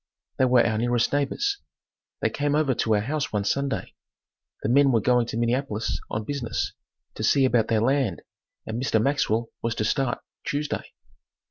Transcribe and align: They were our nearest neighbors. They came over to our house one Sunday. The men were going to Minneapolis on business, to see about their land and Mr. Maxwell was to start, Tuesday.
They 0.39 0.45
were 0.45 0.65
our 0.65 0.79
nearest 0.79 1.13
neighbors. 1.13 1.59
They 2.21 2.31
came 2.31 2.55
over 2.55 2.73
to 2.73 2.95
our 2.95 3.01
house 3.01 3.31
one 3.31 3.43
Sunday. 3.45 3.93
The 4.63 4.69
men 4.69 4.91
were 4.91 4.99
going 4.99 5.27
to 5.27 5.37
Minneapolis 5.37 5.99
on 6.09 6.23
business, 6.23 6.73
to 7.13 7.23
see 7.23 7.45
about 7.45 7.67
their 7.67 7.81
land 7.81 8.23
and 8.65 8.81
Mr. 8.81 8.99
Maxwell 8.99 9.49
was 9.61 9.75
to 9.75 9.85
start, 9.85 10.17
Tuesday. 10.43 10.85